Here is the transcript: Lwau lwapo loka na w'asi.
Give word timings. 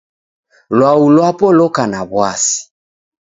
Lwau 0.77 1.01
lwapo 1.13 1.47
loka 1.57 1.83
na 1.91 1.99
w'asi. 2.13 2.57